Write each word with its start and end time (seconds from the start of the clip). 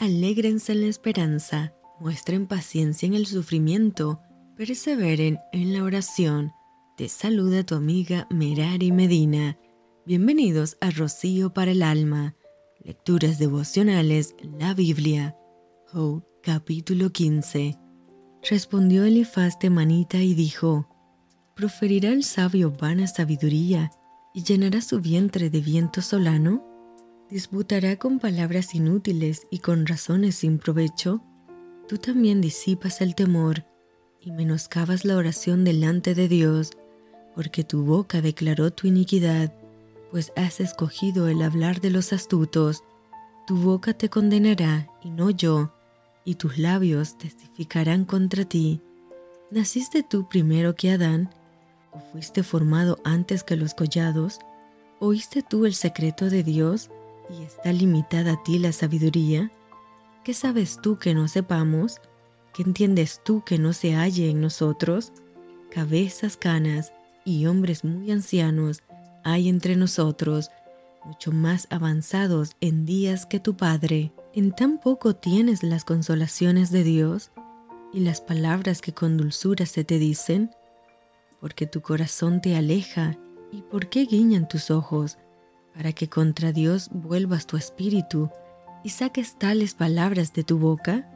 Alégrense 0.00 0.72
en 0.72 0.80
la 0.80 0.86
esperanza, 0.86 1.74
muestren 2.00 2.46
paciencia 2.46 3.06
en 3.06 3.12
el 3.12 3.26
sufrimiento, 3.26 4.22
perseveren 4.56 5.38
en 5.52 5.74
la 5.74 5.84
oración. 5.84 6.52
Te 6.96 7.06
saluda 7.10 7.64
tu 7.64 7.74
amiga 7.74 8.26
Merari 8.30 8.92
Medina. 8.92 9.58
Bienvenidos 10.06 10.78
a 10.80 10.88
Rocío 10.88 11.52
para 11.52 11.72
el 11.72 11.82
Alma. 11.82 12.34
Lecturas 12.82 13.38
devocionales, 13.38 14.34
la 14.58 14.72
Biblia. 14.72 15.36
Job, 15.92 16.24
capítulo 16.42 17.12
15. 17.12 17.76
Respondió 18.48 19.04
Elifaz 19.04 19.58
Manita 19.70 20.16
y 20.16 20.32
dijo, 20.32 20.88
¿Proferirá 21.54 22.08
el 22.08 22.24
sabio 22.24 22.70
vana 22.70 23.06
sabiduría 23.06 23.90
y 24.32 24.44
llenará 24.44 24.80
su 24.80 25.02
vientre 25.02 25.50
de 25.50 25.60
viento 25.60 26.00
solano? 26.00 26.69
¿Disputará 27.30 27.94
con 27.94 28.18
palabras 28.18 28.74
inútiles 28.74 29.46
y 29.50 29.60
con 29.60 29.86
razones 29.86 30.34
sin 30.34 30.58
provecho? 30.58 31.22
Tú 31.86 31.96
también 31.96 32.40
disipas 32.40 33.00
el 33.00 33.14
temor 33.14 33.64
y 34.20 34.32
menoscabas 34.32 35.04
la 35.04 35.16
oración 35.16 35.62
delante 35.62 36.16
de 36.16 36.26
Dios, 36.26 36.72
porque 37.36 37.62
tu 37.62 37.84
boca 37.84 38.20
declaró 38.20 38.72
tu 38.72 38.88
iniquidad, 38.88 39.54
pues 40.10 40.32
has 40.34 40.58
escogido 40.58 41.28
el 41.28 41.40
hablar 41.42 41.80
de 41.80 41.90
los 41.90 42.12
astutos. 42.12 42.82
Tu 43.46 43.54
boca 43.56 43.94
te 43.94 44.08
condenará 44.08 44.88
y 45.00 45.10
no 45.10 45.30
yo, 45.30 45.72
y 46.24 46.34
tus 46.34 46.58
labios 46.58 47.16
testificarán 47.16 48.06
contra 48.06 48.44
ti. 48.44 48.80
¿Naciste 49.52 50.02
tú 50.02 50.28
primero 50.28 50.74
que 50.74 50.90
Adán? 50.90 51.30
¿O 51.92 52.00
fuiste 52.10 52.42
formado 52.42 52.98
antes 53.04 53.44
que 53.44 53.54
los 53.54 53.74
collados? 53.74 54.40
¿Oíste 54.98 55.42
tú 55.42 55.64
el 55.64 55.74
secreto 55.74 56.28
de 56.28 56.42
Dios 56.42 56.90
y 57.30 57.42
está 57.42 57.72
limitada 57.72 58.32
a 58.32 58.42
ti 58.42 58.58
la 58.58 58.72
sabiduría? 58.72 59.50
¿Qué 60.24 60.34
sabes 60.34 60.78
tú 60.82 60.98
que 60.98 61.14
no 61.14 61.28
sepamos? 61.28 62.00
¿Qué 62.52 62.62
entiendes 62.62 63.20
tú 63.24 63.42
que 63.44 63.58
no 63.58 63.72
se 63.72 63.94
halle 63.94 64.30
en 64.30 64.40
nosotros? 64.40 65.12
Cabezas 65.70 66.36
canas 66.36 66.92
y 67.24 67.46
hombres 67.46 67.84
muy 67.84 68.10
ancianos 68.10 68.82
hay 69.24 69.48
entre 69.48 69.76
nosotros, 69.76 70.50
mucho 71.04 71.32
más 71.32 71.66
avanzados 71.70 72.52
en 72.60 72.86
días 72.86 73.26
que 73.26 73.40
tu 73.40 73.56
Padre. 73.56 74.12
En 74.32 74.52
tan 74.52 74.78
poco 74.78 75.16
tienes 75.16 75.62
las 75.62 75.84
consolaciones 75.84 76.70
de 76.70 76.84
Dios 76.84 77.30
y 77.92 78.00
las 78.00 78.20
palabras 78.20 78.80
que 78.80 78.92
con 78.92 79.16
dulzura 79.16 79.66
se 79.66 79.84
te 79.84 79.98
dicen, 79.98 80.50
porque 81.40 81.66
tu 81.66 81.80
corazón 81.80 82.40
te 82.40 82.56
aleja 82.56 83.18
y 83.52 83.62
por 83.62 83.88
qué 83.88 84.04
guiñan 84.04 84.48
tus 84.48 84.70
ojos, 84.70 85.18
para 85.74 85.92
que 85.92 86.08
contra 86.08 86.52
Dios 86.52 86.88
vuelvas 86.92 87.46
tu 87.46 87.56
espíritu 87.56 88.30
y 88.82 88.90
saques 88.90 89.38
tales 89.38 89.74
palabras 89.74 90.32
de 90.32 90.44
tu 90.44 90.58
boca? 90.58 91.08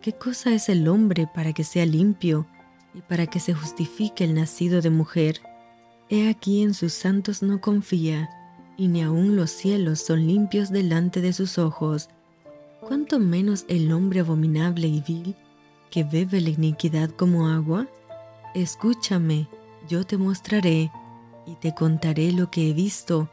¿Qué 0.00 0.12
cosa 0.12 0.52
es 0.54 0.68
el 0.68 0.88
hombre 0.88 1.28
para 1.32 1.52
que 1.52 1.64
sea 1.64 1.86
limpio 1.86 2.46
y 2.94 3.02
para 3.02 3.26
que 3.26 3.40
se 3.40 3.54
justifique 3.54 4.24
el 4.24 4.34
nacido 4.34 4.80
de 4.80 4.90
mujer? 4.90 5.40
He 6.08 6.28
aquí 6.28 6.62
en 6.62 6.74
sus 6.74 6.92
santos 6.92 7.42
no 7.42 7.60
confía, 7.60 8.30
y 8.76 8.88
ni 8.88 9.02
aun 9.02 9.36
los 9.36 9.50
cielos 9.50 10.00
son 10.00 10.26
limpios 10.26 10.70
delante 10.70 11.20
de 11.20 11.32
sus 11.32 11.58
ojos. 11.58 12.08
¿Cuánto 12.80 13.18
menos 13.18 13.64
el 13.68 13.92
hombre 13.92 14.20
abominable 14.20 14.86
y 14.86 15.02
vil, 15.06 15.36
que 15.90 16.04
bebe 16.04 16.40
la 16.40 16.50
iniquidad 16.50 17.10
como 17.10 17.48
agua? 17.48 17.88
Escúchame, 18.54 19.48
yo 19.88 20.04
te 20.04 20.16
mostraré, 20.16 20.90
y 21.44 21.54
te 21.56 21.74
contaré 21.74 22.32
lo 22.32 22.50
que 22.50 22.70
he 22.70 22.72
visto, 22.72 23.28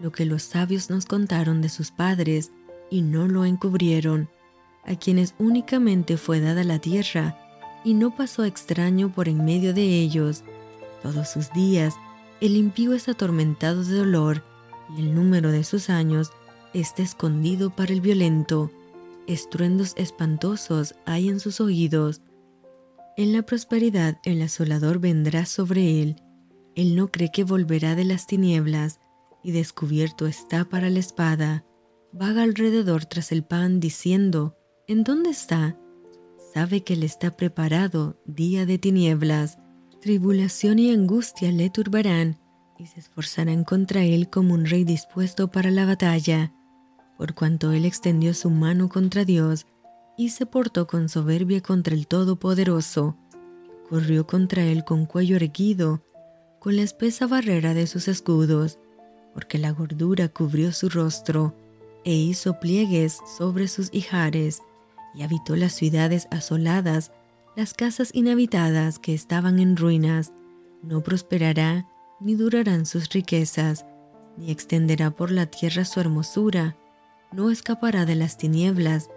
lo 0.00 0.12
que 0.12 0.24
los 0.24 0.42
sabios 0.42 0.90
nos 0.90 1.06
contaron 1.06 1.60
de 1.60 1.68
sus 1.68 1.90
padres, 1.90 2.52
y 2.90 3.02
no 3.02 3.28
lo 3.28 3.44
encubrieron, 3.44 4.28
a 4.84 4.96
quienes 4.96 5.34
únicamente 5.38 6.16
fue 6.16 6.40
dada 6.40 6.64
la 6.64 6.78
tierra, 6.78 7.38
y 7.84 7.94
no 7.94 8.14
pasó 8.14 8.44
extraño 8.44 9.12
por 9.12 9.28
en 9.28 9.44
medio 9.44 9.72
de 9.74 9.82
ellos. 9.82 10.42
Todos 11.02 11.28
sus 11.28 11.52
días 11.52 11.94
el 12.40 12.56
impío 12.56 12.94
es 12.94 13.08
atormentado 13.08 13.84
de 13.84 13.96
dolor, 13.96 14.42
y 14.96 15.00
el 15.00 15.14
número 15.14 15.52
de 15.52 15.62
sus 15.62 15.90
años 15.90 16.30
está 16.72 17.02
escondido 17.02 17.70
para 17.70 17.92
el 17.92 18.00
violento. 18.00 18.70
Estruendos 19.26 19.92
espantosos 19.96 20.94
hay 21.04 21.28
en 21.28 21.38
sus 21.38 21.60
oídos. 21.60 22.22
En 23.16 23.32
la 23.32 23.42
prosperidad 23.42 24.18
el 24.24 24.40
asolador 24.40 24.98
vendrá 24.98 25.44
sobre 25.44 26.02
él. 26.02 26.16
Él 26.74 26.96
no 26.96 27.08
cree 27.08 27.30
que 27.30 27.44
volverá 27.44 27.94
de 27.94 28.04
las 28.04 28.26
tinieblas, 28.26 29.00
y 29.42 29.52
descubierto 29.52 30.26
está 30.26 30.64
para 30.64 30.90
la 30.90 30.98
espada 30.98 31.64
vaga 32.12 32.42
alrededor 32.42 33.04
tras 33.04 33.32
el 33.32 33.44
pan 33.44 33.80
diciendo, 33.80 34.56
¿en 34.86 35.04
dónde 35.04 35.30
está? 35.30 35.78
Sabe 36.52 36.82
que 36.82 36.96
le 36.96 37.06
está 37.06 37.36
preparado 37.36 38.20
día 38.26 38.66
de 38.66 38.78
tinieblas, 38.78 39.58
tribulación 40.00 40.78
y 40.78 40.90
angustia 40.92 41.52
le 41.52 41.70
turbarán 41.70 42.38
y 42.78 42.86
se 42.86 43.00
esforzarán 43.00 43.64
contra 43.64 44.02
él 44.02 44.30
como 44.30 44.54
un 44.54 44.64
rey 44.64 44.84
dispuesto 44.84 45.50
para 45.50 45.70
la 45.70 45.86
batalla, 45.86 46.52
por 47.16 47.34
cuanto 47.34 47.72
él 47.72 47.84
extendió 47.84 48.34
su 48.34 48.50
mano 48.50 48.88
contra 48.88 49.24
Dios 49.24 49.66
y 50.16 50.30
se 50.30 50.46
portó 50.46 50.86
con 50.86 51.08
soberbia 51.08 51.60
contra 51.60 51.94
el 51.94 52.06
Todopoderoso, 52.06 53.16
corrió 53.88 54.26
contra 54.26 54.64
él 54.64 54.84
con 54.84 55.06
cuello 55.06 55.36
erguido, 55.36 56.02
con 56.58 56.76
la 56.76 56.82
espesa 56.82 57.26
barrera 57.26 57.74
de 57.74 57.86
sus 57.86 58.08
escudos, 58.08 58.78
porque 59.34 59.58
la 59.58 59.70
gordura 59.70 60.28
cubrió 60.28 60.72
su 60.72 60.88
rostro, 60.88 61.54
e 62.04 62.14
hizo 62.14 62.58
pliegues 62.60 63.18
sobre 63.38 63.68
sus 63.68 63.88
hijares, 63.92 64.62
y 65.14 65.22
habitó 65.22 65.56
las 65.56 65.72
ciudades 65.72 66.28
asoladas, 66.30 67.12
las 67.56 67.74
casas 67.74 68.10
inhabitadas 68.14 68.98
que 68.98 69.14
estaban 69.14 69.58
en 69.58 69.76
ruinas. 69.76 70.32
No 70.82 71.02
prosperará, 71.02 71.86
ni 72.20 72.34
durarán 72.34 72.86
sus 72.86 73.08
riquezas, 73.10 73.84
ni 74.36 74.50
extenderá 74.50 75.10
por 75.10 75.30
la 75.30 75.46
tierra 75.46 75.84
su 75.84 76.00
hermosura, 76.00 76.76
no 77.32 77.50
escapará 77.50 78.06
de 78.06 78.16
las 78.16 78.36
tinieblas, 78.36 79.08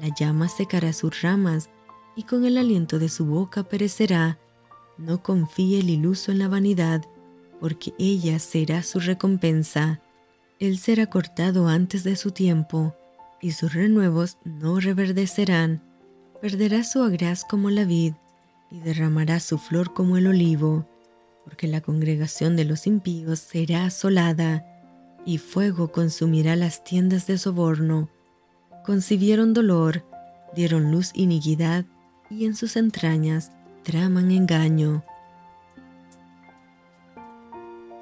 la 0.00 0.08
llama 0.08 0.48
secará 0.48 0.92
sus 0.92 1.22
ramas, 1.22 1.70
y 2.16 2.24
con 2.24 2.44
el 2.44 2.58
aliento 2.58 2.98
de 2.98 3.08
su 3.08 3.24
boca 3.24 3.62
perecerá. 3.62 4.38
No 4.98 5.22
confíe 5.22 5.80
el 5.80 5.90
iluso 5.90 6.32
en 6.32 6.38
la 6.38 6.48
vanidad, 6.48 7.04
porque 7.62 7.94
ella 7.98 8.38
será 8.40 8.82
su 8.82 8.98
recompensa 9.00 10.02
él 10.62 10.78
será 10.78 11.06
cortado 11.06 11.66
antes 11.66 12.04
de 12.04 12.14
su 12.14 12.30
tiempo, 12.30 12.94
y 13.40 13.50
sus 13.50 13.74
renuevos 13.74 14.38
no 14.44 14.78
reverdecerán. 14.78 15.82
Perderá 16.40 16.84
su 16.84 17.02
agraz 17.02 17.44
como 17.44 17.68
la 17.68 17.84
vid, 17.84 18.12
y 18.70 18.78
derramará 18.78 19.40
su 19.40 19.58
flor 19.58 19.92
como 19.92 20.18
el 20.18 20.28
olivo, 20.28 20.86
porque 21.44 21.66
la 21.66 21.80
congregación 21.80 22.54
de 22.54 22.64
los 22.64 22.86
impíos 22.86 23.40
será 23.40 23.86
asolada, 23.86 24.64
y 25.26 25.38
fuego 25.38 25.90
consumirá 25.90 26.54
las 26.54 26.84
tiendas 26.84 27.26
de 27.26 27.38
soborno. 27.38 28.08
Concibieron 28.86 29.54
dolor, 29.54 30.04
dieron 30.54 30.92
luz 30.92 31.10
iniquidad, 31.12 31.86
y 32.30 32.44
en 32.44 32.54
sus 32.54 32.76
entrañas 32.76 33.50
traman 33.82 34.30
engaño. 34.30 35.02